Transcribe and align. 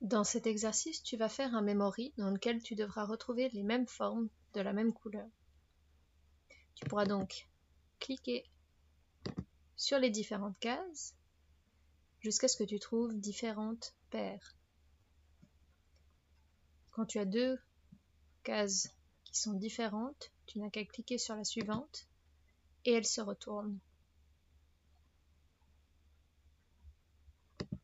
Dans 0.00 0.24
cet 0.24 0.46
exercice, 0.46 1.02
tu 1.02 1.18
vas 1.18 1.28
faire 1.28 1.54
un 1.54 1.60
memory 1.60 2.14
dans 2.16 2.30
lequel 2.30 2.62
tu 2.62 2.74
devras 2.74 3.04
retrouver 3.04 3.50
les 3.50 3.62
mêmes 3.62 3.86
formes 3.86 4.30
de 4.54 4.62
la 4.62 4.72
même 4.72 4.94
couleur. 4.94 5.28
Tu 6.74 6.86
pourras 6.86 7.04
donc 7.04 7.48
cliquer 7.98 8.50
sur 9.76 9.98
les 9.98 10.08
différentes 10.08 10.58
cases 10.58 11.14
jusqu'à 12.20 12.48
ce 12.48 12.56
que 12.56 12.64
tu 12.64 12.78
trouves 12.78 13.14
différentes 13.14 13.94
paires. 14.08 14.56
Quand 16.92 17.04
tu 17.04 17.18
as 17.18 17.26
deux 17.26 17.58
cases 18.42 18.88
qui 19.24 19.38
sont 19.38 19.54
différentes, 19.54 20.32
tu 20.46 20.58
n'as 20.60 20.70
qu'à 20.70 20.84
cliquer 20.84 21.18
sur 21.18 21.36
la 21.36 21.44
suivante 21.44 22.08
et 22.86 22.92
elle 22.92 23.06
se 23.06 23.20
retourne. 23.20 23.78